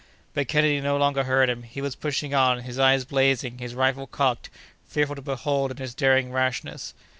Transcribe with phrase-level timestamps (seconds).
[0.33, 4.07] But Kennedy no longer heard him; he was pushing on, his eye blazing; his rifle
[4.07, 4.49] cocked;
[4.87, 6.95] fearful to behold in his daring rashness.